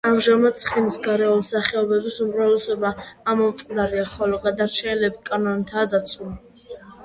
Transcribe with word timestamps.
ამჟამად 0.09 0.55
ცხენის 0.61 0.95
გარეული 1.07 1.45
სახეობების 1.49 2.17
უმრავლესობა 2.25 2.91
ამომწყდარია, 3.35 4.09
ხოლო 4.17 4.43
გადარჩენილები 4.49 5.23
კანონითაა 5.33 5.89
დაცული. 5.97 6.79